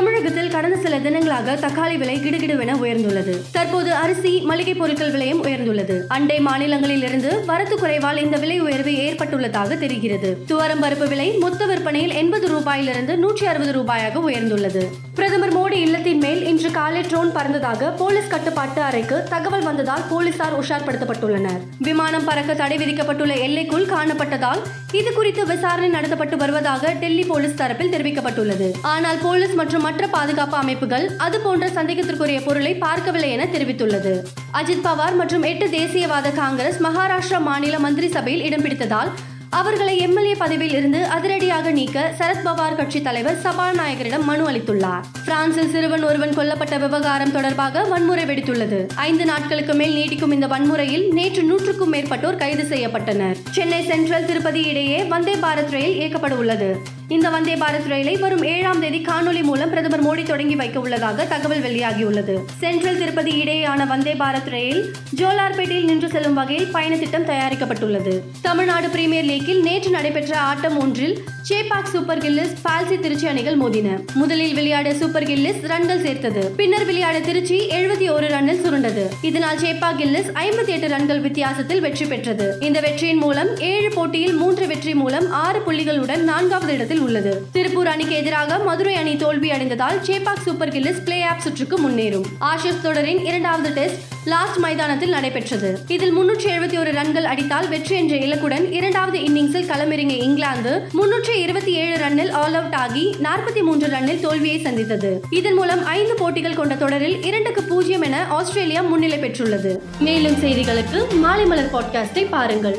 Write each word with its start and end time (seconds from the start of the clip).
தமிழகத்தில் 0.00 0.52
கடந்த 0.52 0.76
சில 0.84 0.98
தினங்களாக 1.04 1.54
தக்காளி 1.64 1.96
விலை 2.02 2.14
கிடுகிடுவென 2.20 2.74
உயர்ந்துள்ளது. 2.82 3.32
தற்போது 3.56 3.90
அரிசி 4.02 4.40
மளிகை 4.50 4.74
பொருட்கள் 4.74 5.10
விலையும் 5.14 5.42
உயர்ந்துள்ளது. 5.44 5.96
அண்டை 6.16 6.38
மாநிலங்களில் 6.46 7.04
இருந்து 7.08 7.30
வரத்து 7.50 7.76
குறைவால் 7.76 8.20
இந்த 8.22 8.36
விலை 8.36 8.56
உயர்வு 8.60 8.92
ஏற்பட்டுள்ளதாக 9.06 9.78
தெரிகிறது. 9.78 10.30
துவரம் 10.50 10.82
பருப்பு 10.84 11.08
விலை 11.08 11.28
மொத்த 11.44 11.66
விற்பனையில் 11.66 12.14
எண்பது 12.20 12.48
ரூபாயிலிருந்து 12.54 13.16
நூற்றி 13.16 13.46
அறுபது 13.46 13.74
ரூபாயாக 13.78 14.22
உயர்ந்துள்ளது. 14.28 14.84
பிரதமர் 15.18 15.54
மோடி 15.58 15.78
இல்லத்தின் 15.86 16.22
மேல் 16.24 16.42
இன்று 16.52 16.70
காலை 16.78 17.02
ட்ரோன் 17.02 17.34
பறந்ததாக 17.36 17.90
போலீஸ் 18.00 18.32
கட்டுப்பாட்டு 18.34 18.82
அறைக்கு 18.88 19.18
தகவல் 19.34 19.66
வந்ததால் 19.68 20.06
போலீசார் 20.10 20.58
உஷார்படுத்தப்பட்டுள்ளனர். 20.60 21.60
விமானம் 21.88 22.24
பறக்க 22.30 22.54
தடை 22.54 22.78
விதிக்கப்பட்டுள்ள 22.84 23.36
எல்லைக்குள் 23.48 23.90
காணப்பட்டதால் 23.94 24.62
இது 25.00 25.12
குறித்து 25.12 25.46
விசாரணை 25.46 25.90
நடத்தப்பட்டு 25.98 26.36
வருவதாக 26.36 26.94
டெல்லி 27.02 27.24
போலீஸ் 27.24 27.58
தரப்பில் 27.60 27.92
தெரிவிக்கப்பட்டுள்ளது. 27.96 28.68
ஆனால் 28.94 29.20
போலீஸ் 29.22 29.54
மற்றும் 29.60 29.88
மற்ற 29.90 30.06
பாதுகாப்பு 30.06 30.56
அமைப்புகள் 30.56 31.04
அது 31.16 31.40
போன்ற 31.40 31.68
சந்தேகத்திற்குரிய 31.68 32.44
பொருளை 32.44 32.74
பார்க்கவில்லை 32.74 33.30
என 33.30 33.44
தெரிவித்துள்ளது. 33.44 34.12
அஜித் 34.52 34.84
பவார் 34.84 35.16
மற்றும் 35.16 35.42
எட்டு 35.42 35.66
தேசியவாத 35.66 36.34
காங்கிரஸ் 36.34 36.78
மகாராஷ்டிரா 36.82 37.40
மாநில 37.40 37.78
மந்திரி 37.78 38.08
சபையில் 38.08 38.44
இடம் 38.44 38.64
பிடித்ததால் 38.64 39.10
அவர்களை 39.50 39.98
எம்எல்ஏ 39.98 40.34
பதவியில் 40.34 40.76
இருந்து 40.76 41.04
அதிரடியாக 41.06 41.70
நீக்க 41.70 42.12
சரத்பவார் 42.18 42.76
கட்சி 42.76 43.02
தலைவர் 43.02 43.40
சபாநாயகரிடம் 43.42 44.28
மனு 44.30 44.50
அளித்துள்ளார். 44.50 45.06
பிரான்சில் 45.30 45.70
சிறுவன் 45.70 46.02
ஒருவன் 46.02 46.36
கொல்லப்பட்ட 46.36 46.78
விவகாரம் 46.78 47.32
தொடர்பாக 47.32 47.84
வன்முறை 47.84 48.24
வெடித்துள்ளது. 48.24 48.88
ஐந்து 48.94 49.24
நாட்களுக்கு 49.24 49.74
மேல் 49.74 49.96
நீடிக்கும் 49.96 50.32
இந்த 50.32 50.46
வன்முறையில் 50.46 51.12
நேற்று 51.12 51.42
நூற்றுக்கும் 51.42 51.92
மேற்பட்டோர் 51.92 52.36
கைது 52.36 52.62
செய்யப்பட்டனர். 52.62 53.36
சென்னை 53.50 53.84
சென்ட்ரல் 53.84 54.24
திருப்பதி 54.24 54.62
இடையே 54.62 55.02
வந்தே 55.02 55.34
பாரத் 55.34 55.70
ரயில் 55.70 55.98
இயக்கப்பட 56.00 56.30
உள்ளது. 56.30 56.76
இந்த 57.08 57.28
வந்தே 57.28 57.54
பாரத் 57.54 57.88
ரயிலை 57.88 58.16
வரும் 58.16 58.42
ஏழாம் 58.42 58.80
தேதி 58.80 58.98
காணொலி 58.98 59.42
மூலம் 59.42 59.70
பிரதமர் 59.70 60.04
மோடி 60.04 60.22
தொடங்கி 60.22 60.56
வைக்க 60.56 60.80
உள்ளதாக 60.80 61.24
தகவல் 61.24 61.62
வெளியாகியுள்ளது. 61.62 62.38
சென்ட்ரல் 62.58 62.98
திருப்பதி 62.98 63.42
இடையேயான 63.42 63.86
வந்தே 63.86 64.12
பாரத் 64.12 64.50
ரயில் 64.50 64.92
ஜோலார்பேட்டையில் 65.16 65.84
நின்று 65.84 66.08
செல்லும் 66.08 66.34
வகையில் 66.34 66.66
பயண 66.66 66.96
திட்டம் 66.96 67.26
தயாரிக்கப்பட்டுள்ளது. 67.26 68.20
தமிழ்நாடு 68.42 68.88
பிரீமியர் 68.88 69.24
லீக்கில் 69.24 69.62
நேற்று 69.62 69.90
நடைபெற்ற 69.90 70.38
ஆட்டம் 70.38 70.78
ஒன்றில் 70.78 71.22
Chepauk 71.48 71.90
super 71.92 72.18
gillies 72.18 72.54
palsy 72.62 73.00
Trichy 73.00 73.26
அணிகள் 73.26 73.58
மோதின. 73.58 74.14
முதலில் 74.14 74.54
விளையாட 74.54 74.94
சூப்பர் 74.94 75.19
கில்லிஸ் 75.24 75.62
ரன்கள் 75.62 76.02
சேர்த்தது. 76.02 76.50
பின்னர் 76.56 76.84
விளையாட 76.84 77.20
திருச்சி 77.20 77.66
எழுபத்தி 77.68 78.12
ஒரு 78.12 78.26
ரன்னில் 78.26 78.60
சுருண்டது. 78.62 79.04
இதனால் 79.22 79.58
சேப்பா 79.58 79.96
கில்லிஸ் 79.96 80.30
ஐம்பத்தி 80.34 80.66
எட்டு 80.66 80.88
ரன்கள் 80.88 81.20
வித்தியாசத்தில் 81.20 81.80
வெற்றி 81.80 82.06
பெற்றது. 82.06 82.56
இந்த 82.60 82.80
வெற்றியின் 82.80 83.16
மூலம் 83.16 83.58
ஏழு 83.58 83.90
போட்டியில் 83.94 84.32
மூன்று 84.32 84.66
வெற்றி 84.66 84.94
மூலம் 84.94 85.30
ஆறு 85.30 85.62
புள்ளிகளுடன் 85.66 86.16
நான்காவது 86.16 86.72
இடத்தில் 86.72 86.98
உள்ளது. 86.98 87.42
திருப்பூர் 87.52 87.86
அணிக்கு 87.86 88.14
எதிராக 88.14 88.58
மதுரை 88.58 88.94
அணி 88.94 89.16
தோல்வி 89.16 89.50
அடைந்ததால் 89.50 89.98
Chepauk 90.06 90.42
super 90.44 90.72
gillies 90.72 91.04
play 91.04 91.22
off 91.22 91.40
சுற்றுக்கு 91.40 91.88
முன்னேறும். 91.88 92.24
ஆஷிஷ் 92.40 92.80
தொடரின் 92.82 93.24
இரண்டாவது 93.24 93.70
டெஸ்ட் 93.70 93.98
லாஸ்ட் 94.24 94.56
மைதானத்தில் 94.56 95.10
நடைபெற்றது. 95.10 95.78
இதில் 95.88 96.18
முன்னூற்றி 96.18 96.44
எழுபத்தி 96.44 96.78
ஒரு 96.78 96.92
ரன்கள் 96.92 97.24
அடித்தால் 97.24 97.68
வெற்றி 97.68 97.96
என்ற 97.96 98.16
இலக்குடன் 98.16 98.72
இரண்டாவது 98.72 99.18
இன்னிங்ஸில் 99.18 99.66
களமிறங்கிய 99.66 100.16
இங்கிலாந்து 100.22 100.82
முன்னூற்றி 100.94 101.36
இருபத்தி 101.36 101.72
ஏழு 101.72 101.96
ரன்னில் 101.96 102.30
ஆல் 102.30 102.54
அவுட் 102.54 102.72
ஆகி 102.72 103.16
நாற்பத்தி 103.22 103.62
மூன்று 103.62 103.86
ரன்னில் 103.86 104.20
தோல்வியை 104.20 104.58
சந்தித்தது. 104.58 105.22
இதன் 105.30 105.54
மூலம் 105.54 105.84
ஐந்து 105.84 106.14
போட்டிகள் 106.14 106.54
கொண்ட 106.54 106.74
தொடரில் 106.74 107.22
இரண்டுக்கு 107.22 107.62
பூஜ்ஜியம் 107.62 108.02
என 108.02 108.26
ஆஸ்திரேலியா 108.28 108.80
முன்னிலை 108.80 109.18
பெற்றுள்ளது. 109.18 109.80
மேலும் 109.98 110.42
செய்திகளுக்கு 110.42 111.16
மாலை 111.16 111.44
மலர் 111.44 111.72
பாட்காஸ்டை 111.72 112.26
பாருங்கள். 112.30 112.78